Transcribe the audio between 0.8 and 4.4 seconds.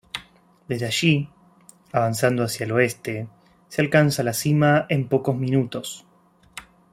allí, avanzando hacia el oeste, se alcanza la